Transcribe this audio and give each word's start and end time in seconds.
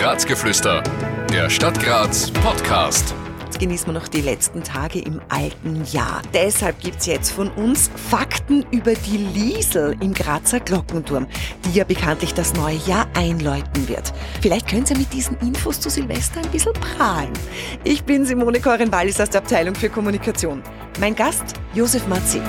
Grazgeflüster, 0.00 0.84
der 1.32 1.50
Stadt 1.50 1.82
Graz 1.82 2.30
Podcast. 2.30 3.12
Jetzt 3.46 3.58
genießen 3.58 3.88
wir 3.88 3.94
noch 3.94 4.06
die 4.06 4.20
letzten 4.20 4.62
Tage 4.62 5.00
im 5.00 5.20
alten 5.28 5.82
Jahr. 5.90 6.22
Deshalb 6.32 6.78
gibt 6.78 7.00
es 7.00 7.06
jetzt 7.06 7.32
von 7.32 7.48
uns 7.50 7.90
Fakten 8.08 8.64
über 8.70 8.94
die 8.94 9.16
Liesel 9.16 9.96
im 10.00 10.14
Grazer 10.14 10.60
Glockenturm, 10.60 11.26
die 11.64 11.76
ja 11.76 11.82
bekanntlich 11.82 12.32
das 12.32 12.54
neue 12.54 12.76
Jahr 12.86 13.08
einläuten 13.14 13.88
wird. 13.88 14.12
Vielleicht 14.40 14.68
könnt 14.68 14.88
ihr 14.88 14.96
mit 14.96 15.12
diesen 15.12 15.36
Infos 15.40 15.80
zu 15.80 15.90
Silvester 15.90 16.42
ein 16.42 16.50
bisschen 16.52 16.74
prahlen. 16.74 17.32
Ich 17.82 18.04
bin 18.04 18.24
Simone 18.24 18.60
Koren-Wallis 18.60 19.20
aus 19.20 19.30
der 19.30 19.40
Abteilung 19.40 19.74
für 19.74 19.88
Kommunikation. 19.88 20.62
Mein 21.00 21.16
Gast, 21.16 21.56
Josef 21.74 22.06
Matzi. 22.06 22.40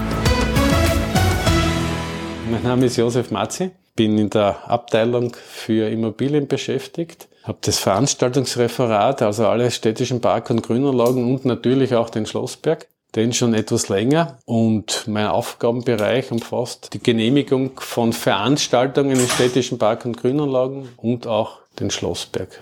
Mein 2.52 2.62
Name 2.62 2.86
ist 2.86 2.98
Josef 2.98 3.32
Matzi, 3.32 3.72
bin 3.96 4.20
in 4.20 4.30
der 4.30 4.70
Abteilung 4.70 5.34
für 5.34 5.90
Immobilien 5.90 6.48
beschäftigt, 6.48 7.29
habe 7.44 7.58
das 7.62 7.80
Veranstaltungsreferat, 7.80 9.22
also 9.22 9.48
alle 9.48 9.72
städtischen 9.72 10.22
Park- 10.22 10.50
und 10.50 10.62
Grünanlagen 10.62 11.26
und 11.26 11.46
natürlich 11.46 11.96
auch 11.96 12.10
den 12.10 12.26
Schlossberg, 12.26 12.88
den 13.16 13.34
schon 13.34 13.54
etwas 13.54 13.90
länger 13.90 14.38
und 14.46 15.06
mein 15.08 15.28
Aufgabenbereich 15.28 16.32
umfasst 16.32 16.94
die 16.94 17.00
Genehmigung 17.00 17.80
von 17.80 18.14
Veranstaltungen 18.14 19.20
in 19.20 19.28
städtischen 19.28 19.78
Park- 19.78 20.06
und 20.06 20.18
Grünanlagen 20.18 20.90
und 20.98 21.26
auch 21.26 21.60
den 21.80 21.90
Schlossberg. 21.90 22.60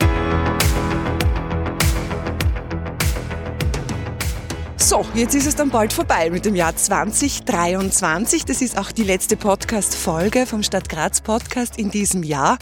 So, 4.78 5.06
jetzt 5.16 5.36
ist 5.36 5.48
es 5.48 5.56
dann 5.56 5.70
bald 5.70 5.92
vorbei 5.92 6.30
mit 6.30 6.46
dem 6.46 6.56
Jahr 6.56 6.74
2023. 6.74 8.46
Das 8.46 8.62
ist 8.62 8.78
auch 8.78 8.94
die 8.94 9.04
letzte 9.04 9.36
Podcast-Folge 9.36 10.46
vom 10.46 10.64
Stadt 10.64 10.88
Graz 10.88 11.20
Podcast 11.20 11.78
in 11.78 11.92
diesem 11.92 12.24
Jahr. 12.24 12.58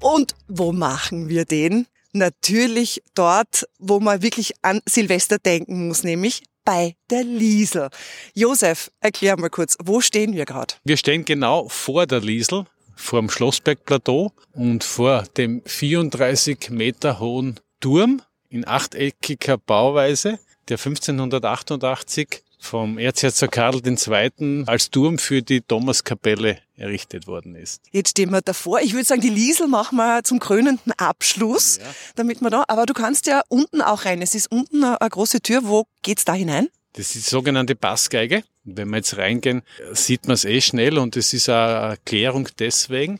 Und 0.00 0.34
wo 0.46 0.72
machen 0.72 1.28
wir 1.28 1.44
den? 1.44 1.86
Natürlich 2.12 3.02
dort, 3.14 3.68
wo 3.78 4.00
man 4.00 4.22
wirklich 4.22 4.52
an 4.62 4.80
Silvester 4.88 5.38
denken 5.38 5.88
muss, 5.88 6.04
nämlich 6.04 6.42
bei 6.64 6.96
der 7.10 7.24
Liesel. 7.24 7.88
Josef, 8.34 8.90
erklär 9.00 9.38
mal 9.38 9.50
kurz, 9.50 9.76
wo 9.82 10.00
stehen 10.00 10.34
wir 10.34 10.44
gerade? 10.44 10.74
Wir 10.84 10.96
stehen 10.96 11.24
genau 11.24 11.68
vor 11.68 12.06
der 12.06 12.20
Liesel, 12.20 12.64
vor 12.94 13.20
dem 13.20 13.30
Schlossbergplateau 13.30 14.32
und 14.52 14.84
vor 14.84 15.24
dem 15.36 15.62
34 15.64 16.70
Meter 16.70 17.20
hohen 17.20 17.58
Turm 17.80 18.22
in 18.48 18.66
achteckiger 18.66 19.58
Bauweise 19.58 20.38
der 20.68 20.78
1588 20.78 22.42
vom 22.58 22.98
Erzherzog 22.98 23.52
Karl 23.52 23.80
II. 23.86 24.64
als 24.66 24.90
Turm 24.90 25.18
für 25.18 25.42
die 25.42 25.60
Thomaskapelle 25.60 26.58
errichtet 26.76 27.26
worden 27.26 27.54
ist. 27.54 27.82
Jetzt 27.90 28.10
stehen 28.10 28.30
wir 28.30 28.40
davor. 28.40 28.80
Ich 28.80 28.92
würde 28.92 29.04
sagen, 29.04 29.20
die 29.20 29.28
Liesel 29.28 29.68
machen 29.68 29.96
wir 29.96 30.22
zum 30.24 30.38
krönenden 30.38 30.92
Abschluss, 30.92 31.78
ja. 31.78 31.84
damit 32.16 32.40
wir 32.40 32.50
da, 32.50 32.64
aber 32.68 32.86
du 32.86 32.94
kannst 32.94 33.26
ja 33.26 33.42
unten 33.48 33.82
auch 33.82 34.04
rein. 34.04 34.22
Es 34.22 34.34
ist 34.34 34.50
unten 34.50 34.84
eine, 34.84 35.00
eine 35.00 35.10
große 35.10 35.40
Tür. 35.40 35.62
Wo 35.64 35.86
geht's 36.02 36.24
da 36.24 36.34
hinein? 36.34 36.68
Das 36.94 37.14
ist 37.14 37.26
die 37.26 37.30
sogenannte 37.30 37.74
Bassgeige. 37.74 38.42
Wenn 38.64 38.88
wir 38.90 38.96
jetzt 38.96 39.16
reingehen, 39.16 39.62
sieht 39.92 40.26
man 40.26 40.34
es 40.34 40.44
eh 40.44 40.60
schnell 40.60 40.98
und 40.98 41.16
es 41.16 41.32
ist 41.32 41.48
eine 41.48 41.90
Erklärung 41.90 42.48
deswegen, 42.58 43.18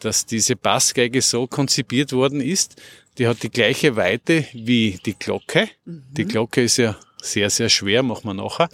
dass 0.00 0.26
diese 0.26 0.56
Bassgeige 0.56 1.22
so 1.22 1.46
konzipiert 1.46 2.12
worden 2.12 2.40
ist. 2.40 2.76
Die 3.18 3.26
hat 3.28 3.42
die 3.42 3.50
gleiche 3.50 3.96
Weite 3.96 4.46
wie 4.52 4.98
die 5.04 5.14
Glocke. 5.14 5.68
Mhm. 5.84 6.04
Die 6.12 6.24
Glocke 6.24 6.62
ist 6.62 6.78
ja 6.78 6.96
sehr, 7.22 7.50
sehr 7.50 7.68
schwer, 7.68 8.02
machen 8.02 8.24
wir 8.24 8.34
nachher. 8.34 8.68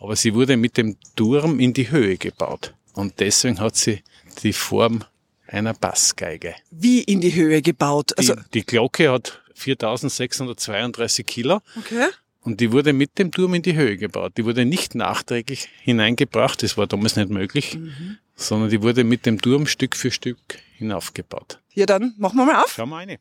Aber 0.00 0.16
sie 0.16 0.34
wurde 0.34 0.56
mit 0.56 0.76
dem 0.76 0.96
Turm 1.16 1.60
in 1.60 1.72
die 1.72 1.90
Höhe 1.90 2.16
gebaut. 2.16 2.74
Und 2.94 3.20
deswegen 3.20 3.60
hat 3.60 3.76
sie 3.76 4.02
die 4.42 4.52
Form 4.52 5.04
einer 5.46 5.74
Bassgeige. 5.74 6.54
Wie 6.70 7.02
in 7.02 7.20
die 7.20 7.34
Höhe 7.34 7.62
gebaut? 7.62 8.16
Also 8.16 8.34
die, 8.34 8.42
die 8.54 8.66
Glocke 8.66 9.10
hat 9.10 9.42
4632 9.54 11.26
Kilo. 11.26 11.60
Okay. 11.78 12.08
Und 12.40 12.60
die 12.60 12.72
wurde 12.72 12.92
mit 12.92 13.18
dem 13.18 13.30
Turm 13.30 13.54
in 13.54 13.62
die 13.62 13.74
Höhe 13.74 13.96
gebaut. 13.96 14.32
Die 14.36 14.44
wurde 14.44 14.64
nicht 14.64 14.94
nachträglich 14.94 15.68
hineingebracht, 15.82 16.62
das 16.62 16.76
war 16.76 16.88
damals 16.88 17.14
nicht 17.14 17.30
möglich, 17.30 17.78
mhm. 17.78 18.18
sondern 18.34 18.68
die 18.68 18.82
wurde 18.82 19.04
mit 19.04 19.26
dem 19.26 19.40
Turm 19.40 19.66
Stück 19.66 19.94
für 19.94 20.10
Stück 20.10 20.38
hinaufgebaut. 20.76 21.60
Ja, 21.72 21.86
dann 21.86 22.14
machen 22.18 22.36
wir 22.38 22.46
mal 22.46 22.62
auf. 22.62 22.74
Schau 22.76 22.86
mal 22.86 23.06
rein. 23.06 23.18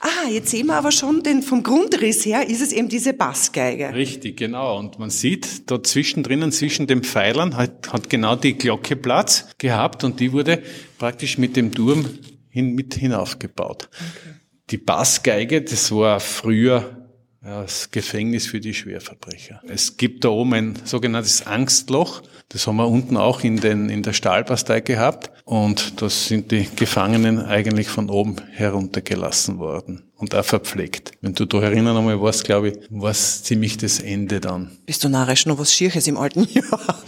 Ah, 0.00 0.28
jetzt 0.30 0.50
sehen 0.50 0.66
wir 0.68 0.76
aber 0.76 0.92
schon, 0.92 1.22
den, 1.22 1.42
vom 1.42 1.62
Grundriss 1.62 2.24
her 2.24 2.48
ist 2.48 2.62
es 2.62 2.72
eben 2.72 2.88
diese 2.88 3.12
Bassgeige. 3.12 3.92
Richtig, 3.92 4.38
genau. 4.38 4.78
Und 4.78 4.98
man 4.98 5.10
sieht, 5.10 5.70
da 5.70 5.82
zwischendrin, 5.82 6.50
zwischen 6.52 6.86
den 6.86 7.02
Pfeilern, 7.02 7.56
hat, 7.56 7.92
hat 7.92 8.08
genau 8.08 8.34
die 8.34 8.54
Glocke 8.54 8.96
Platz 8.96 9.48
gehabt 9.58 10.02
und 10.02 10.18
die 10.18 10.32
wurde 10.32 10.62
praktisch 10.98 11.36
mit 11.36 11.54
dem 11.54 11.72
Turm 11.72 12.06
hin, 12.48 12.74
mit 12.74 12.94
hinaufgebaut. 12.94 13.90
Okay. 13.92 14.34
Die 14.70 14.78
Bassgeige, 14.78 15.60
das 15.62 15.92
war 15.92 16.18
früher 16.18 16.99
das 17.42 17.90
Gefängnis 17.90 18.46
für 18.46 18.60
die 18.60 18.74
Schwerverbrecher. 18.74 19.62
Es 19.66 19.96
gibt 19.96 20.24
da 20.24 20.28
oben 20.28 20.54
ein 20.54 20.78
sogenanntes 20.84 21.46
Angstloch. 21.46 22.22
Das 22.50 22.66
haben 22.66 22.76
wir 22.76 22.86
unten 22.86 23.16
auch 23.16 23.42
in, 23.42 23.58
den, 23.58 23.88
in 23.88 24.02
der 24.02 24.12
Stahlbastei 24.12 24.80
gehabt. 24.80 25.30
Und 25.44 26.02
da 26.02 26.10
sind 26.10 26.50
die 26.50 26.68
Gefangenen 26.76 27.38
eigentlich 27.38 27.88
von 27.88 28.10
oben 28.10 28.36
heruntergelassen 28.50 29.58
worden 29.58 30.10
und 30.16 30.34
auch 30.34 30.44
verpflegt. 30.44 31.12
Wenn 31.22 31.34
du 31.34 31.46
da 31.46 31.62
erinnern 31.62 31.96
einmal 31.96 32.20
warst, 32.20 32.44
glaube 32.44 32.68
ich, 32.68 32.78
war 32.90 33.14
ziemlich 33.14 33.78
das 33.78 34.00
Ende 34.00 34.40
dann. 34.40 34.78
Bist 34.84 35.02
du 35.04 35.08
narrisch 35.08 35.46
noch 35.46 35.58
was 35.58 35.72
Schierches 35.72 36.06
im 36.08 36.18
alten 36.18 36.44
Jahr? 36.52 37.02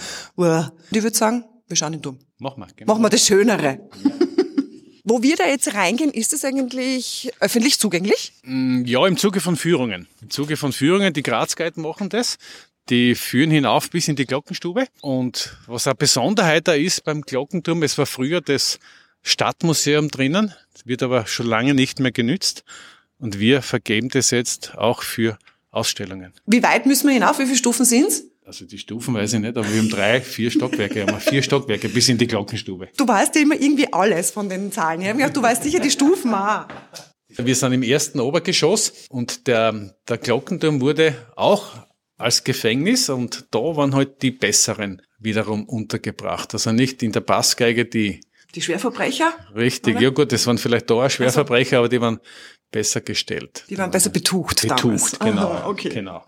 ich 0.91 1.03
würde 1.03 1.17
sagen, 1.17 1.45
wir 1.69 1.77
schauen 1.77 1.93
ihn 1.93 2.03
dumm. 2.03 2.19
Mach 2.39 2.57
mal. 2.57 2.69
Genau. 2.75 2.93
Machen 2.93 3.03
wir 3.03 3.11
das 3.11 3.27
Schönere. 3.27 3.81
Wo 5.13 5.23
wir 5.23 5.37
da 5.37 5.47
jetzt 5.47 5.75
reingehen, 5.75 6.11
ist 6.11 6.33
es 6.33 6.43
eigentlich 6.43 7.31
öffentlich 7.39 7.79
zugänglich? 7.79 8.33
Mm, 8.45 8.87
ja, 8.87 9.07
im 9.07 9.19
Zuge 9.19 9.41
von 9.41 9.57
Führungen. 9.57 10.09
Im 10.23 10.31
Zuge 10.31 10.57
von 10.57 10.73
Führungen, 10.73 11.13
die 11.13 11.23
Grazguiden 11.23 11.83
machen 11.83 12.09
das. 12.09 12.39
Die 12.89 13.15
führen 13.15 13.51
hinauf 13.51 13.91
bis 13.91 14.09
in 14.09 14.17
die 14.17 14.25
Glockenstube. 14.25 14.87
Und 15.03 15.55
was 15.67 15.87
eine 15.87 15.97
Besonderheit 15.97 16.67
da 16.67 16.73
ist 16.73 17.05
beim 17.05 17.21
Glockenturm, 17.21 17.83
es 17.83 17.99
war 17.99 18.07
früher 18.07 18.41
das 18.41 18.79
Stadtmuseum 19.21 20.09
drinnen, 20.09 20.55
wird 20.87 21.03
aber 21.03 21.27
schon 21.27 21.45
lange 21.45 21.75
nicht 21.75 22.01
mehr 22.01 22.13
genützt. 22.13 22.65
Und 23.19 23.39
wir 23.39 23.61
vergeben 23.61 24.09
das 24.09 24.31
jetzt 24.31 24.79
auch 24.79 25.03
für 25.03 25.37
Ausstellungen. 25.71 26.33
Wie 26.47 26.63
weit 26.63 26.87
müssen 26.87 27.09
wir 27.09 27.13
hinauf? 27.13 27.39
Wie 27.39 27.45
viele 27.45 27.59
Stufen 27.59 27.85
sind's? 27.85 28.25
Also 28.45 28.65
die 28.65 28.79
Stufen 28.79 29.15
weiß 29.15 29.35
ich 29.35 29.41
nicht, 29.41 29.57
aber 29.57 29.71
wir 29.71 29.79
haben 29.79 29.89
drei, 29.89 30.21
vier 30.21 30.51
Stockwerke, 30.51 31.03
haben 31.03 31.13
wir 31.13 31.21
vier 31.21 31.43
Stockwerke 31.43 31.89
bis 31.89 32.09
in 32.09 32.19
die 32.19 32.27
Glockenstube. 32.27 32.89
Du 32.97 33.07
weißt 33.07 33.35
ja 33.37 33.43
immer 33.43 33.55
irgendwie 33.55 33.93
alles 33.93 34.33
von 34.33 34.49
den 34.49 34.73
Zahlen. 34.73 35.05
Habe 35.05 35.19
gedacht, 35.19 35.37
du 35.37 35.43
weißt 35.43 35.63
sicher 35.63 35.79
die 35.79 35.91
Stufen 35.91 36.35
auch. 36.35 36.67
Wir 37.29 37.55
sind 37.55 37.73
im 37.73 37.83
ersten 37.83 38.21
Obergeschoss 38.21 39.07
und 39.09 39.47
der, 39.47 39.95
der 40.09 40.19
Glockenturm 40.19 40.81
wurde 40.81 41.15
auch 41.37 41.87
als 42.19 42.45
Gefängnis 42.45 43.09
und 43.09 43.47
da 43.53 43.59
waren 43.59 43.95
halt 43.95 44.23
die 44.23 44.33
besseren 44.33 45.03
wiederum 45.19 45.65
untergebracht. 45.65 46.53
Also 46.53 46.73
nicht 46.73 47.03
in 47.03 47.13
der 47.13 47.21
Bassgeige 47.21 47.87
die 47.87 48.21
die 48.55 48.61
Schwerverbrecher? 48.61 49.33
Richtig, 49.55 49.95
oder? 49.95 50.05
ja 50.05 50.11
gut, 50.11 50.31
das 50.31 50.47
waren 50.47 50.59
vielleicht 50.59 50.91
da 50.91 50.95
auch 50.95 51.09
Schwerverbrecher, 51.09 51.79
also, 51.79 51.85
aber 51.85 51.89
die 51.89 52.01
waren 52.03 52.21
besser 52.71 53.01
gestellt. 53.01 53.65
Die 53.71 53.79
waren 53.79 53.91
besser 53.91 54.11
betucht. 54.11 54.61
Betucht, 54.61 54.83
damals. 54.83 55.19
genau. 55.19 55.51
Aha, 55.53 55.67
okay. 55.69 55.89
genau. 55.89 56.25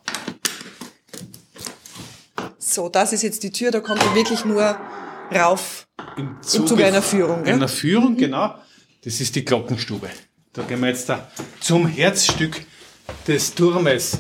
So, 2.75 2.89
das 2.89 3.13
ist 3.13 3.23
jetzt 3.23 3.45
die 3.45 3.53
Tür, 3.53 3.71
da 3.71 3.79
kommt 3.79 4.05
man 4.05 4.17
wirklich 4.17 4.45
nur 4.45 4.77
rauf 5.33 5.87
im 6.17 6.43
Zuge, 6.43 6.63
im 6.63 6.69
Zuge 6.69 6.85
einer 6.85 7.03
Führung. 7.03 7.45
Einer 7.45 7.69
Führung, 7.69 8.15
mhm. 8.15 8.17
genau. 8.17 8.57
Das 9.05 9.21
ist 9.21 9.37
die 9.37 9.45
Glockenstube. 9.45 10.11
Da 10.53 10.63
gehen 10.63 10.81
wir 10.81 10.89
jetzt 10.89 11.09
da 11.09 11.31
zum 11.61 11.87
Herzstück 11.87 12.67
des 13.29 13.55
Turmes. 13.55 14.19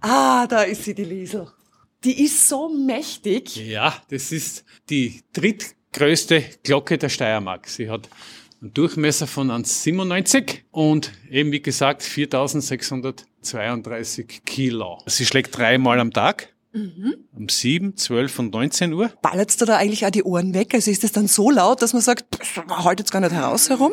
Ah, 0.00 0.48
da 0.48 0.62
ist 0.62 0.82
sie, 0.82 0.96
die 0.96 1.04
Liesel. 1.04 1.46
Die 2.02 2.24
ist 2.24 2.48
so 2.48 2.68
mächtig. 2.68 3.54
Ja, 3.54 3.94
das 4.10 4.32
ist 4.32 4.64
die 4.90 5.22
drittgrößte 5.32 6.42
Glocke 6.64 6.98
der 6.98 7.08
Steiermark. 7.08 7.68
Sie 7.68 7.88
hat 7.88 8.08
einen 8.60 8.74
Durchmesser 8.74 9.28
von 9.28 9.52
1,97 9.52 10.62
und 10.72 11.12
eben 11.30 11.52
wie 11.52 11.62
gesagt 11.62 12.02
4632 12.02 14.42
Kilo. 14.44 14.98
Sie 15.06 15.24
schlägt 15.24 15.56
dreimal 15.56 16.00
am 16.00 16.12
Tag. 16.12 16.48
Mhm. 16.72 17.16
Um 17.34 17.48
7, 17.48 17.96
12 17.96 18.38
und 18.38 18.54
19 18.54 18.92
Uhr. 18.94 19.10
Ballert's 19.20 19.56
da, 19.56 19.66
da 19.66 19.76
eigentlich 19.76 20.06
auch 20.06 20.10
die 20.10 20.22
Ohren 20.22 20.54
weg? 20.54 20.74
Also 20.74 20.90
ist 20.90 21.04
das 21.04 21.12
dann 21.12 21.28
so 21.28 21.50
laut, 21.50 21.82
dass 21.82 21.92
man 21.92 22.02
sagt, 22.02 22.24
man 22.66 22.84
haltet 22.84 23.06
jetzt 23.06 23.12
gar 23.12 23.20
nicht 23.20 23.32
heraus 23.32 23.68
herum? 23.68 23.92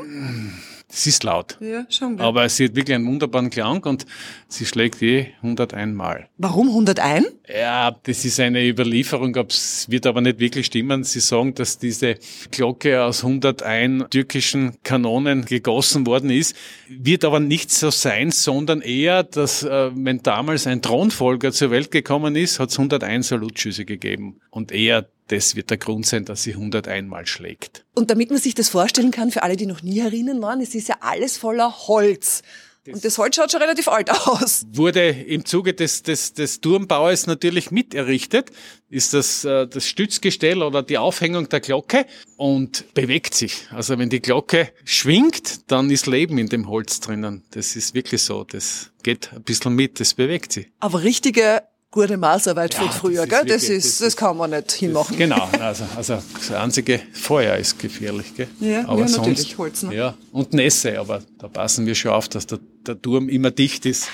Es 0.92 1.06
ist 1.06 1.24
laut. 1.24 1.56
Ja, 1.62 1.86
schon. 1.90 2.18
Gell? 2.18 2.26
Aber 2.26 2.50
sie 2.50 2.66
hat 2.66 2.76
wirklich 2.76 2.96
einen 2.96 3.06
wunderbaren 3.06 3.52
Klang 3.52 3.84
und 3.84 4.08
sie 4.48 4.66
schlägt 4.66 5.02
je 5.02 5.28
101 5.44 5.96
Mal. 5.96 6.30
Warum 6.38 6.70
101? 6.70 7.28
Ja, 7.48 7.92
das 8.04 8.26
ist 8.26 8.40
eine 8.40 8.68
Überlieferung, 8.68 9.36
es 9.36 9.88
wird 9.90 10.08
aber 10.08 10.22
nicht 10.22 10.40
wirklich 10.40 10.66
stimmen. 10.66 11.04
Sie 11.04 11.20
sagen, 11.20 11.54
dass 11.54 11.78
diese 11.78 12.16
Glocke 12.50 13.04
aus 13.04 13.24
101 13.24 14.06
türkischen 14.10 14.82
Kanonen 14.82 15.46
gegossen 15.46 16.08
worden 16.08 16.32
ist. 16.32 16.56
Wird 16.88 17.24
aber 17.24 17.40
nicht 17.40 17.70
so 17.70 17.92
sein, 17.92 18.32
sondern 18.32 18.82
eher, 18.82 19.22
dass 19.22 19.62
äh, 19.62 19.92
wenn 19.94 20.24
damals 20.24 20.66
ein 20.66 20.82
Thronfolger 20.82 21.52
zur 21.52 21.70
Welt 21.70 21.92
gekommen 21.92 22.36
ist, 22.36 22.60
hat 22.60 22.70
es 22.70 22.80
101 22.80 23.28
Salutschüsse 23.28 23.86
gegeben. 23.86 24.42
Und 24.50 24.72
eher 24.72 25.08
das 25.30 25.56
wird 25.56 25.70
der 25.70 25.78
Grund 25.78 26.06
sein, 26.06 26.26
dass 26.26 26.44
sie 26.44 26.54
101 26.54 27.08
Mal 27.08 27.26
schlägt. 27.26 27.86
Und 27.96 28.12
damit 28.12 28.30
man 28.30 28.40
sich 28.40 28.56
das 28.56 28.70
vorstellen 28.70 29.12
kann, 29.12 29.32
für 29.32 29.44
alle, 29.44 29.56
die 29.56 29.66
noch 29.66 29.82
nie 29.82 30.02
herinnen 30.02 30.42
waren, 30.42 30.62
es 30.62 30.76
ist 30.76 30.90
ja 30.90 30.98
alles 31.02 31.38
voller 31.38 31.88
Holz. 31.88 32.42
Und 32.88 33.06
das 33.06 33.18
Holz 33.18 33.36
schaut 33.36 33.52
schon 33.52 33.62
relativ 33.62 33.88
alt 33.88 34.10
aus. 34.10 34.66
Wurde 34.72 35.10
im 35.10 35.46
Zuge 35.46 35.74
des, 35.74 36.02
des, 36.02 36.34
des 36.34 36.62
Turmbaues 36.62 37.28
natürlich 37.28 37.72
mit 37.72 37.94
errichtet, 37.94 38.52
ist 38.90 39.14
das, 39.14 39.46
äh, 39.46 39.68
das 39.68 39.86
Stützgestell 39.86 40.64
oder 40.64 40.82
die 40.82 40.98
Aufhängung 40.98 41.50
der 41.50 41.60
Glocke 41.60 42.06
und 42.38 42.92
bewegt 42.94 43.36
sich. 43.36 43.68
Also 43.72 43.98
wenn 44.00 44.10
die 44.10 44.22
Glocke 44.22 44.72
schwingt, 44.86 45.72
dann 45.72 45.92
ist 45.92 46.08
Leben 46.08 46.38
in 46.38 46.48
dem 46.48 46.68
Holz 46.68 47.00
drinnen. 47.00 47.44
Das 47.52 47.76
ist 47.76 47.94
wirklich 47.94 48.24
so. 48.24 48.44
Das 48.44 48.92
geht 49.04 49.32
ein 49.34 49.44
bisschen 49.44 49.76
mit, 49.76 50.00
das 50.00 50.14
bewegt 50.14 50.54
sich. 50.54 50.72
Aber 50.80 51.04
richtige 51.04 51.62
gute 51.92 52.18
Maßarbeit 52.18 52.74
Ja, 52.74 52.80
von 52.80 52.88
das 52.90 52.98
früher, 52.98 53.24
ist 53.24 53.30
gell? 53.30 53.46
Das, 53.46 53.62
wirklich- 53.64 53.78
ist, 53.78 54.02
das 54.02 54.08
das 54.08 54.16
kann 54.18 54.38
man 54.38 54.52
nicht 54.52 54.72
hinmachen. 54.72 55.18
Genau, 55.18 55.48
also, 55.60 55.86
also 55.96 56.22
das 56.38 56.52
einzige 56.52 57.02
Feuer 57.14 57.56
ist 57.58 57.80
gefährlich. 57.80 58.36
Gell? 58.36 58.48
Ja, 58.60 58.88
aber 58.88 59.02
ja, 59.02 59.08
sonst, 59.08 59.18
natürlich, 59.28 59.58
Holz, 59.58 59.84
ne? 59.84 59.96
Ja, 59.96 60.18
und 60.32 60.54
Nässe, 60.54 61.00
aber 61.00 61.22
da 61.40 61.48
passen 61.48 61.86
wir 61.86 61.96
schon 61.96 62.12
auf, 62.12 62.28
dass 62.30 62.46
der, 62.48 62.60
der 62.86 63.02
Turm 63.02 63.30
immer 63.30 63.52
dicht 63.52 63.86
ist. 63.86 64.08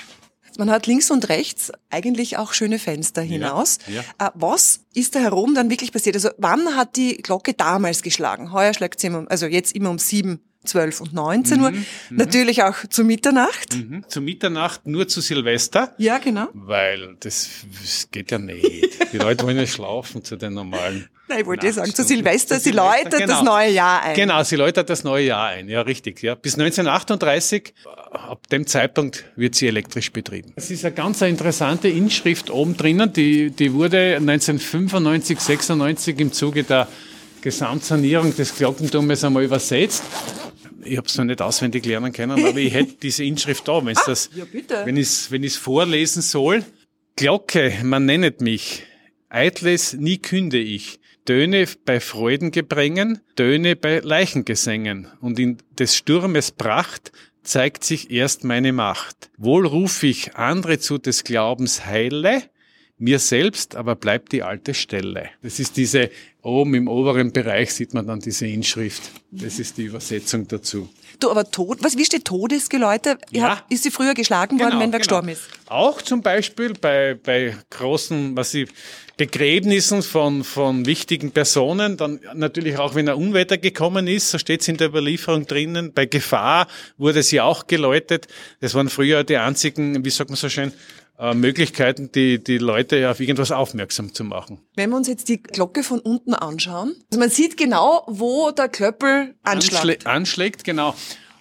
Man 0.58 0.72
hat 0.72 0.88
links 0.88 1.12
und 1.12 1.28
rechts 1.28 1.70
eigentlich 1.90 2.38
auch 2.38 2.54
schöne 2.54 2.80
Fenster 2.80 3.22
hinaus. 3.22 3.78
ja. 3.88 4.02
Äh, 4.26 4.32
Was 4.36 4.80
ist 4.94 5.14
da 5.14 5.20
herum 5.20 5.54
dann 5.54 5.70
wirklich 5.70 5.92
passiert? 5.92 6.16
Also 6.16 6.30
wann 6.38 6.78
hat 6.78 6.96
die 6.96 7.18
Glocke 7.18 7.54
damals 7.54 8.02
geschlagen? 8.04 8.54
Heuer 8.54 8.74
schlägt 8.74 9.02
sie 9.02 9.08
immer, 9.08 9.26
also 9.30 9.48
jetzt 9.48 9.76
immer 9.76 9.90
um 9.90 10.00
sieben, 10.00 10.40
zwölf 10.66 11.02
und 11.02 11.14
19 11.14 11.62
Uhr. 11.62 11.74
Natürlich 12.10 12.64
auch 12.64 12.76
zu 12.90 13.04
Mitternacht. 13.04 13.76
Mhm. 13.76 14.06
Zu 14.08 14.22
Mitternacht 14.22 14.86
nur 14.86 15.08
zu 15.08 15.22
Silvester. 15.22 15.94
Ja, 15.98 16.18
genau. 16.18 16.48
Weil 16.54 17.16
das, 17.20 17.50
das 17.82 18.10
geht 18.12 18.32
ja 18.32 18.40
nicht. 18.40 19.14
Die 19.14 19.18
Leute 19.18 19.46
wollen 19.46 19.58
ja 19.58 19.68
schlafen 19.68 20.24
zu 20.24 20.36
den 20.36 20.54
normalen. 20.54 21.08
Nein, 21.28 21.40
ich 21.40 21.46
wollte 21.48 21.66
eh 21.66 21.72
sagen, 21.72 21.94
zu. 21.94 22.04
Silvester, 22.04 22.58
Zu 22.58 22.64
sie 22.66 22.70
Silvester, 22.70 23.04
läutet 23.04 23.20
genau. 23.22 23.34
das 23.34 23.44
neue 23.44 23.72
Jahr 23.72 24.04
ein. 24.04 24.16
Genau, 24.16 24.44
sie 24.44 24.56
läutet 24.56 24.90
das 24.90 25.04
neue 25.04 25.26
Jahr 25.26 25.48
ein. 25.48 25.70
Ja, 25.70 25.82
richtig. 25.82 26.22
Ja. 26.22 26.36
Bis 26.36 26.54
1938, 26.54 27.74
ab 28.12 28.48
dem 28.50 28.68
Zeitpunkt 28.68 29.26
wird 29.36 29.56
sie 29.56 29.68
elektrisch 29.68 30.12
betrieben. 30.12 30.54
Es 30.56 30.70
ist 30.70 30.86
eine 30.86 30.94
ganz 30.94 31.22
interessante 31.22 31.88
Inschrift 31.88 32.52
oben 32.52 32.78
drinnen. 32.78 33.12
Die, 33.12 33.50
die 33.50 33.74
wurde 33.74 34.18
1995, 34.18 35.40
96 35.40 36.20
im 36.20 36.32
Zuge 36.32 36.64
der 36.64 36.88
Gesamtsanierung 37.42 38.36
des 38.36 38.56
Glockenturmes 38.56 39.24
einmal 39.24 39.44
übersetzt. 39.44 40.04
Ich 40.86 40.98
habe 40.98 41.08
es 41.08 41.18
noch 41.18 41.26
nicht 41.26 41.42
auswendig 41.42 41.86
lernen 41.86 42.14
können, 42.14 42.46
aber 42.46 42.58
ich 42.58 42.74
hätte 42.74 42.96
diese 43.02 43.24
Inschrift 43.24 43.68
da, 43.68 43.86
wenn 43.86 43.98
das, 44.06 44.30
ja, 44.36 44.46
wenn 44.86 44.98
ich 44.98 45.08
es 45.08 45.32
wenn 45.32 45.44
ich's 45.44 45.58
vorlesen 45.58 46.22
soll. 46.22 46.64
Glocke, 47.16 47.74
man 47.84 48.06
nennet 48.06 48.42
mich, 48.42 48.84
eitles 49.30 49.94
nie 49.94 50.18
künde 50.18 50.60
ich, 50.60 51.00
Töne 51.26 51.66
bei 51.86 52.00
Freudengebrängen, 52.00 53.20
Töne 53.36 53.76
bei 53.76 54.00
Leichengesängen, 54.00 55.08
und 55.22 55.40
in 55.40 55.58
des 55.80 55.96
Sturmes 55.96 56.52
Pracht 56.52 57.12
zeigt 57.42 57.84
sich 57.84 58.12
erst 58.12 58.44
meine 58.44 58.74
Macht. 58.74 59.32
Wohl 59.38 59.66
ruf 59.66 60.04
ich 60.04 60.36
andere 60.36 60.80
zu 60.80 60.98
des 60.98 61.24
Glaubens 61.24 61.86
Heile, 61.86 62.44
mir 62.98 63.20
selbst 63.20 63.76
aber 63.76 63.96
bleibt 63.96 64.32
die 64.32 64.44
alte 64.44 64.74
Stelle. 64.74 65.30
Das 65.42 65.60
ist 65.60 65.76
diese, 65.78 66.10
oben 66.42 66.76
im 66.76 66.88
oberen 66.88 67.32
Bereich 67.32 67.74
sieht 67.74 67.94
man 67.94 68.08
dann 68.08 68.20
diese 68.20 68.48
Inschrift. 68.48 69.12
Das 69.32 69.60
ist 69.60 69.78
die 69.78 69.84
Übersetzung 69.84 70.48
dazu. 70.48 70.90
Du, 71.20 71.30
aber 71.30 71.50
Tod, 71.50 71.80
was, 71.82 71.98
wie 71.98 72.06
steht 72.06 72.26
Todesgeläute? 72.26 73.18
Ja. 73.32 73.64
Ist 73.70 73.84
sie 73.84 73.92
früher 73.92 74.14
geschlagen 74.14 74.60
worden, 74.60 74.80
wenn 74.80 74.80
wer 74.80 74.86
genau. 74.88 74.98
gestorben 75.00 75.30
ist? 75.30 75.44
Auch 75.68 76.02
zum 76.02 76.22
Beispiel 76.22 76.74
bei, 76.74 77.18
bei 77.22 77.56
großen, 77.70 78.36
was 78.36 78.54
ich, 78.54 78.70
Begräbnissen 79.18 80.02
von, 80.02 80.44
von 80.44 80.86
wichtigen 80.86 81.32
Personen, 81.32 81.96
dann 81.96 82.20
natürlich 82.34 82.78
auch, 82.78 82.96
wenn 82.96 83.08
ein 83.08 83.16
Unwetter 83.16 83.58
gekommen 83.58 84.08
ist, 84.08 84.30
so 84.30 84.38
steht 84.38 84.60
es 84.60 84.68
in 84.68 84.76
der 84.76 84.90
Überlieferung 84.90 85.46
drinnen, 85.46 85.94
bei 85.94 86.06
Gefahr 86.06 86.68
wurde 86.98 87.24
sie 87.24 87.40
auch 87.40 87.66
geläutet. 87.68 88.28
Das 88.60 88.74
waren 88.74 88.90
früher 88.90 89.24
die 89.24 89.38
einzigen, 89.38 90.04
wie 90.04 90.10
sagt 90.10 90.30
man 90.30 90.36
so 90.36 90.50
schön, 90.50 90.74
äh, 91.20 91.34
Möglichkeiten, 91.34 92.12
die, 92.12 92.44
die 92.44 92.58
Leute 92.58 93.10
auf 93.10 93.20
irgendwas 93.20 93.52
aufmerksam 93.52 94.14
zu 94.14 94.24
machen. 94.24 94.60
Wenn 94.76 94.90
wir 94.90 94.98
uns 94.98 95.08
jetzt 95.08 95.30
die 95.30 95.42
Glocke 95.42 95.84
von 95.84 96.00
unten 96.00 96.34
anschauen, 96.34 96.96
also 97.10 97.20
man 97.20 97.30
sieht 97.30 97.58
genau, 97.58 98.04
wo 98.08 98.52
der 98.52 98.70
Klöppel 98.70 99.36
anschlägt. 99.44 99.76
Anschlä 99.76 99.98
anschlägt, 100.06 100.64
genau. 100.64 100.96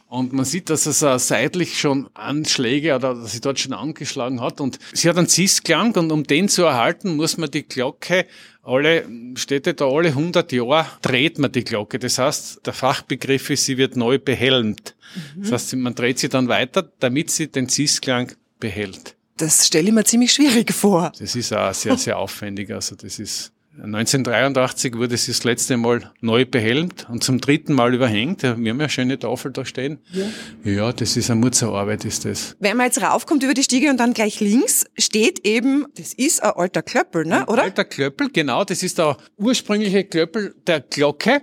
Und 0.06 0.32
man 0.32 0.44
sieht, 0.44 0.70
dass 0.70 0.86
es 0.86 1.02
äh, 1.02 1.18
seitlich 1.18 1.76
schon 1.76 2.08
Anschläge 2.14 2.94
oder 2.94 3.16
dass 3.16 3.32
sie 3.32 3.40
dort 3.40 3.58
schon 3.58 3.72
angeschlagen 3.72 4.40
hat. 4.40 4.60
Und 4.60 4.78
sie 4.92 5.08
hat 5.08 5.18
einen 5.18 5.28
Cis-Klang 5.28 5.96
und 5.96 6.12
um 6.12 6.22
den 6.22 6.48
zu 6.48 6.62
erhalten, 6.62 7.16
muss 7.16 7.36
man 7.36 7.50
die 7.50 7.66
Glocke 7.66 8.26
alle, 8.62 9.08
steht 9.34 9.66
da 9.80 9.86
alle 9.88 10.10
100 10.10 10.52
Jahre, 10.52 10.86
dreht 11.02 11.40
man 11.40 11.50
die 11.50 11.64
Glocke. 11.64 11.98
Das 11.98 12.18
heißt, 12.18 12.64
der 12.64 12.72
Fachbegriff 12.74 13.50
ist, 13.50 13.64
sie 13.64 13.76
wird 13.76 13.96
neu 13.96 14.20
behelmt. 14.20 14.94
Das 15.36 15.50
heißt, 15.50 15.74
man 15.76 15.96
dreht 15.96 16.20
sie 16.20 16.28
dann 16.28 16.46
weiter, 16.46 16.88
damit 17.00 17.30
sie 17.30 17.48
den 17.48 17.68
Cis-Klang 17.68 18.32
behält. 18.60 19.13
Das 19.36 19.66
stelle 19.66 19.88
ich 19.88 19.94
mir 19.94 20.04
ziemlich 20.04 20.32
schwierig 20.32 20.72
vor. 20.72 21.12
Das 21.18 21.34
ist 21.34 21.52
auch 21.52 21.74
sehr, 21.74 21.98
sehr 21.98 22.18
aufwendig. 22.18 22.70
Also 22.70 22.94
das 22.94 23.18
ist 23.18 23.52
1983 23.82 24.94
wurde 24.94 25.16
sie 25.16 25.32
das 25.32 25.42
letzte 25.42 25.76
Mal 25.76 26.12
neu 26.20 26.44
behelmt 26.44 27.08
und 27.10 27.24
zum 27.24 27.40
dritten 27.40 27.72
Mal 27.72 27.92
überhängt. 27.92 28.42
Wir 28.42 28.50
haben 28.50 28.64
ja 28.64 28.72
eine 28.72 28.88
schöne 28.88 29.18
Tafel 29.18 29.50
da 29.50 29.64
stehen. 29.64 29.98
Ja, 30.12 30.70
ja 30.70 30.92
das 30.92 31.16
ist 31.16 31.28
eine 31.30 31.40
Mutzerarbeit, 31.40 32.04
ist 32.04 32.24
das. 32.24 32.56
Wenn 32.60 32.76
man 32.76 32.86
jetzt 32.86 33.02
raufkommt 33.02 33.42
über 33.42 33.52
die 33.52 33.64
Stiege 33.64 33.90
und 33.90 33.98
dann 33.98 34.14
gleich 34.14 34.38
links 34.38 34.84
steht 34.96 35.44
eben, 35.44 35.86
das 35.96 36.14
ist 36.14 36.42
ein 36.42 36.52
alter 36.52 36.82
Klöppel, 36.82 37.24
ne, 37.24 37.46
oder? 37.46 37.64
Alter 37.64 37.84
Klöppel, 37.84 38.30
genau, 38.32 38.64
das 38.64 38.82
ist 38.84 38.98
der 38.98 39.16
ursprüngliche 39.38 40.04
Klöppel 40.04 40.54
der 40.66 40.80
Glocke 40.80 41.42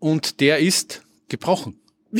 und 0.00 0.40
der 0.40 0.58
ist 0.58 1.02
gebrochen. 1.28 1.76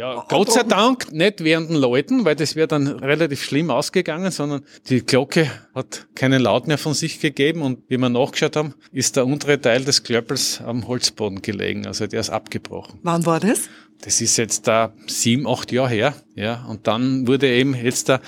Ja, 0.00 0.24
Gott 0.30 0.50
sei 0.50 0.62
Dank 0.62 1.12
nicht 1.12 1.44
während 1.44 1.68
den 1.68 1.76
Läuten, 1.76 2.24
weil 2.24 2.34
das 2.34 2.56
wäre 2.56 2.66
dann 2.66 2.86
relativ 2.86 3.42
schlimm 3.42 3.70
ausgegangen, 3.70 4.30
sondern 4.30 4.62
die 4.88 5.04
Glocke 5.04 5.50
hat 5.74 6.06
keinen 6.14 6.40
Laut 6.40 6.66
mehr 6.66 6.78
von 6.78 6.94
sich 6.94 7.20
gegeben 7.20 7.60
und 7.60 7.80
wie 7.88 7.98
wir 7.98 8.08
nachgeschaut 8.08 8.56
haben, 8.56 8.72
ist 8.92 9.16
der 9.16 9.26
untere 9.26 9.60
Teil 9.60 9.84
des 9.84 10.02
Klöppels 10.02 10.62
am 10.64 10.88
Holzboden 10.88 11.42
gelegen, 11.42 11.86
also 11.86 12.06
der 12.06 12.20
ist 12.20 12.30
abgebrochen. 12.30 12.98
Wann 13.02 13.26
war 13.26 13.40
das? 13.40 13.68
Das 14.00 14.22
ist 14.22 14.38
jetzt 14.38 14.66
da 14.66 14.94
sieben, 15.06 15.46
acht 15.46 15.70
Jahre 15.70 15.90
her, 15.90 16.14
ja, 16.34 16.64
und 16.64 16.86
dann 16.86 17.26
wurde 17.26 17.48
eben 17.48 17.74
jetzt 17.74 18.08
da 18.08 18.22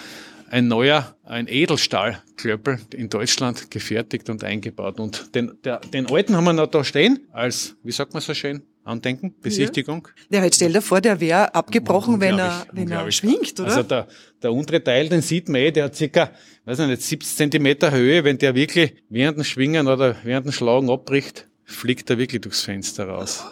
ein 0.50 0.69
neuer, 0.69 1.16
ein 1.24 1.48
Edelstahlklöppel 1.48 2.80
in 2.92 3.08
Deutschland 3.08 3.70
gefertigt 3.70 4.28
und 4.28 4.44
eingebaut. 4.44 5.00
Und 5.00 5.34
den, 5.34 5.52
der, 5.64 5.78
den 5.78 6.04
alten 6.10 6.36
haben 6.36 6.44
wir 6.44 6.52
noch 6.52 6.66
da 6.66 6.84
stehen, 6.84 7.20
als, 7.32 7.76
wie 7.82 7.92
sagt 7.92 8.12
man 8.12 8.20
so 8.20 8.34
schön, 8.34 8.62
Andenken, 8.84 9.34
Besichtigung. 9.40 10.08
Ja, 10.31 10.43
jetzt 10.43 10.56
stell 10.56 10.73
dir 10.73 10.82
vor, 10.82 11.00
der 11.00 11.20
wäre 11.20 11.55
abgebrochen, 11.55 12.20
wenn 12.20 12.39
er, 12.39 12.67
wenn 12.72 12.91
er 12.91 13.10
schwingt, 13.12 13.58
oder? 13.60 13.69
Also 13.69 13.82
der, 13.84 14.08
der 14.43 14.53
untere 14.53 14.82
Teil, 14.82 15.08
den 15.08 15.22
sieht 15.22 15.48
man 15.48 15.60
eh, 15.60 15.70
der 15.70 15.84
hat 15.84 15.96
circa, 15.96 16.32
weiß 16.65 16.81
ich 16.81 16.86
nicht, 16.86 17.03
70 17.03 17.36
Zentimeter 17.36 17.93
Höhe. 17.93 18.24
Wenn 18.24 18.39
der 18.39 18.55
wirklich 18.55 18.94
während 19.08 19.39
dem 19.39 19.44
Schwingen 19.44 19.86
oder 19.86 20.17
während 20.24 20.46
dem 20.46 20.53
Schlagen 20.53 20.91
abbricht, 20.91 21.46
fliegt 21.65 22.10
er 22.10 22.19
wirklich 22.19 22.41
durchs 22.41 22.62
Fenster 22.62 23.06
raus. 23.06 23.44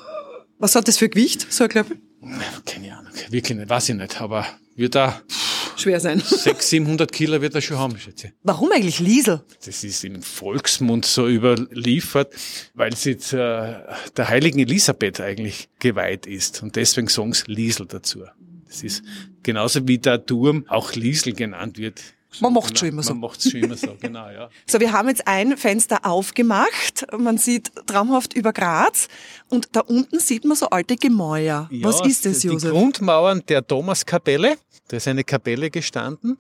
Was 0.59 0.75
hat 0.75 0.89
das 0.89 0.99
für 0.99 1.09
Gewicht, 1.09 1.47
so 1.51 1.65
ein 1.65 1.71
Klöppel? 1.71 1.99
Keine 2.67 2.97
Ahnung, 2.97 3.13
wirklich 3.31 3.57
nicht, 3.57 3.71
weiß 3.71 3.89
ich 3.91 3.95
nicht, 3.95 4.21
aber 4.21 4.47
wird 4.75 4.95
da 4.95 5.23
Schwer 5.81 6.01
sein. 6.01 6.21
600, 6.25 6.63
700 6.63 7.13
Kilo 7.13 7.41
wird 7.41 7.55
er 7.55 7.61
schon 7.61 7.79
haben, 7.79 7.99
schätze 7.99 8.29
ich. 8.29 8.33
Warum 8.43 8.71
eigentlich 8.73 9.01
Liesel? 9.01 9.43
Das 9.65 9.85
ist 9.85 10.05
im 10.05 10.23
Volksmund 10.23 11.05
so 11.05 11.29
überliefert, 11.29 12.33
weil 12.75 12.95
sie 12.97 13.13
jetzt, 13.13 13.33
äh, 13.33 13.37
der 13.37 14.29
heiligen 14.29 14.59
Elisabeth 14.59 15.21
eigentlich 15.21 15.69
geweiht 15.79 16.27
ist. 16.27 16.63
Und 16.63 16.77
deswegen 16.77 17.09
sagen 17.09 17.33
sie 17.33 17.51
Liesel 17.51 17.87
dazu. 17.87 18.25
Das 18.67 18.83
ist 18.83 19.03
genauso 19.43 19.87
wie 19.89 19.99
der 19.99 20.25
Turm 20.25 20.65
auch 20.69 20.95
Liesel 20.95 21.33
genannt 21.33 21.79
wird. 21.79 22.01
Man 22.41 22.53
macht 22.53 22.79
schon 22.79 22.89
immer 22.89 23.03
so. 23.03 23.13
Man 23.13 23.21
macht 23.21 23.43
schon 23.43 23.63
immer 23.63 23.77
so, 23.77 23.97
genau, 24.01 24.31
ja. 24.31 24.49
So, 24.67 24.79
wir 24.79 24.93
haben 24.93 25.09
jetzt 25.09 25.27
ein 25.27 25.57
Fenster 25.57 26.07
aufgemacht. 26.07 27.07
Man 27.19 27.39
sieht 27.39 27.73
traumhaft 27.87 28.35
über 28.35 28.53
Graz. 28.53 29.09
Und 29.49 29.69
da 29.73 29.81
unten 29.81 30.21
sieht 30.21 30.45
man 30.45 30.57
so 30.57 30.71
alte 30.71 30.97
Gemäuer. 30.97 31.69
Was 31.83 31.99
Ja, 32.01 32.07
ist 32.07 32.25
das, 32.27 32.39
die 32.39 32.49
Josef? 32.49 32.71
Grundmauern 32.71 33.43
der 33.49 33.67
Thomaskapelle. 33.67 34.57
Da 34.89 34.97
ist 34.97 35.09
eine 35.09 35.25
Kapelle 35.25 35.71
gestanden. 35.71 36.39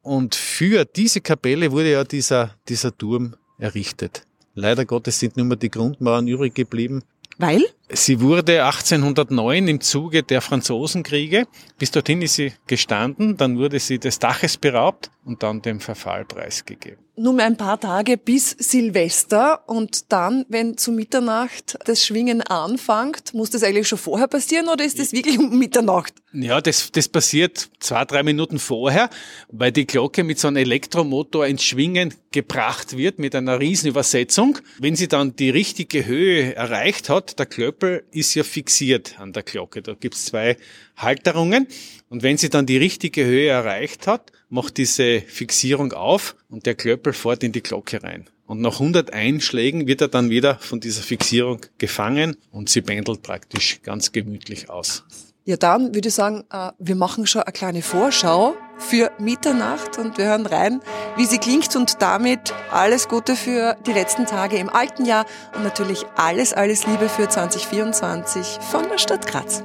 Und 0.00 0.34
für 0.34 0.84
diese 0.84 1.20
Kapelle 1.20 1.70
wurde 1.72 1.90
ja 1.92 2.04
dieser, 2.04 2.54
dieser 2.68 2.96
Turm 2.96 3.34
errichtet. 3.58 4.26
Leider 4.54 4.84
Gottes 4.84 5.18
sind 5.18 5.36
nur 5.36 5.46
mehr 5.46 5.56
die 5.56 5.70
Grundmauern 5.70 6.26
übrig 6.28 6.54
geblieben. 6.54 7.02
Weil? 7.38 7.62
Sie 7.94 8.22
wurde 8.22 8.64
1809 8.64 9.68
im 9.68 9.80
Zuge 9.82 10.22
der 10.22 10.40
Franzosenkriege. 10.40 11.46
Bis 11.78 11.90
dorthin 11.90 12.22
ist 12.22 12.36
sie 12.36 12.54
gestanden, 12.66 13.36
dann 13.36 13.58
wurde 13.58 13.78
sie 13.78 13.98
des 13.98 14.18
Daches 14.18 14.56
beraubt 14.56 15.10
und 15.24 15.42
dann 15.42 15.60
dem 15.60 15.78
Verfall 15.78 16.24
preisgegeben. 16.24 16.98
Nur 17.14 17.38
ein 17.40 17.58
paar 17.58 17.78
Tage 17.78 18.16
bis 18.16 18.56
Silvester 18.58 19.68
und 19.68 20.10
dann, 20.10 20.46
wenn 20.48 20.78
zu 20.78 20.92
Mitternacht 20.92 21.76
das 21.84 22.06
Schwingen 22.06 22.40
anfängt, 22.40 23.34
muss 23.34 23.50
das 23.50 23.62
eigentlich 23.62 23.86
schon 23.86 23.98
vorher 23.98 24.28
passieren 24.28 24.68
oder 24.68 24.82
ist 24.82 24.98
das 24.98 25.12
wirklich 25.12 25.38
um 25.38 25.58
Mitternacht? 25.58 26.14
Ja, 26.32 26.62
das, 26.62 26.90
das 26.90 27.08
passiert 27.08 27.68
zwei, 27.80 28.06
drei 28.06 28.22
Minuten 28.22 28.58
vorher, 28.58 29.10
weil 29.48 29.70
die 29.72 29.86
Glocke 29.86 30.24
mit 30.24 30.38
so 30.38 30.48
einem 30.48 30.56
Elektromotor 30.56 31.46
ins 31.46 31.62
Schwingen 31.62 32.14
gebracht 32.30 32.96
wird 32.96 33.18
mit 33.18 33.34
einer 33.34 33.60
Riesenübersetzung. 33.60 34.58
Wenn 34.78 34.96
sie 34.96 35.08
dann 35.08 35.36
die 35.36 35.50
richtige 35.50 36.06
Höhe 36.06 36.54
erreicht 36.54 37.10
hat, 37.10 37.38
der 37.38 37.44
Klöppel 37.82 38.04
ist 38.12 38.34
ja 38.34 38.44
fixiert 38.44 39.18
an 39.18 39.32
der 39.32 39.42
Glocke. 39.42 39.82
Da 39.82 39.94
gibt's 39.94 40.26
zwei 40.26 40.56
Halterungen 40.96 41.66
und 42.08 42.22
wenn 42.22 42.36
sie 42.36 42.48
dann 42.48 42.64
die 42.64 42.76
richtige 42.76 43.24
Höhe 43.24 43.48
erreicht 43.48 44.06
hat, 44.06 44.30
macht 44.48 44.76
diese 44.76 45.20
Fixierung 45.22 45.92
auf 45.92 46.36
und 46.48 46.64
der 46.66 46.76
Klöppel 46.76 47.12
fährt 47.12 47.42
in 47.42 47.50
die 47.50 47.62
Glocke 47.62 48.00
rein. 48.04 48.26
Und 48.46 48.60
nach 48.60 48.74
100 48.74 49.12
Einschlägen 49.12 49.88
wird 49.88 50.00
er 50.00 50.08
dann 50.08 50.30
wieder 50.30 50.58
von 50.60 50.78
dieser 50.78 51.02
Fixierung 51.02 51.60
gefangen 51.78 52.36
und 52.52 52.68
sie 52.68 52.82
pendelt 52.82 53.22
praktisch 53.22 53.82
ganz 53.82 54.12
gemütlich 54.12 54.70
aus. 54.70 55.04
Ja, 55.44 55.56
dann 55.56 55.92
würde 55.92 56.08
ich 56.08 56.14
sagen, 56.14 56.44
äh, 56.52 56.70
wir 56.78 56.94
machen 56.94 57.26
schon 57.26 57.42
eine 57.42 57.52
kleine 57.52 57.82
Vorschau 57.82 58.54
für 58.78 59.10
Mitternacht 59.18 59.98
und 59.98 60.18
wir 60.18 60.26
hören 60.26 60.46
rein, 60.46 60.80
wie 61.16 61.26
sie 61.26 61.38
klingt 61.38 61.74
und 61.76 62.02
damit 62.02 62.52
alles 62.70 63.08
Gute 63.08 63.36
für 63.36 63.76
die 63.86 63.92
letzten 63.92 64.26
Tage 64.26 64.56
im 64.56 64.68
alten 64.68 65.04
Jahr 65.04 65.26
und 65.54 65.62
natürlich 65.62 66.04
alles, 66.16 66.52
alles 66.52 66.86
Liebe 66.86 67.08
für 67.08 67.28
2024 67.28 68.58
von 68.60 68.88
der 68.88 68.98
Stadt 68.98 69.26
Graz. 69.26 69.64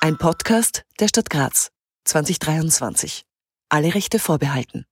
Ein 0.00 0.18
Podcast 0.18 0.84
der 1.00 1.08
Stadt 1.08 1.30
Graz 1.30 1.70
2023. 2.04 3.24
Alle 3.68 3.92
Rechte 3.92 4.20
vorbehalten. 4.20 4.84